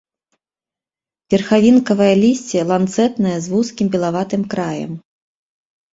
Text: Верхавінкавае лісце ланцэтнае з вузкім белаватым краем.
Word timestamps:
Верхавінкавае 1.33 2.09
лісце 2.23 2.59
ланцэтнае 2.71 3.37
з 3.47 3.53
вузкім 3.57 3.87
белаватым 3.97 4.41
краем. 4.55 4.91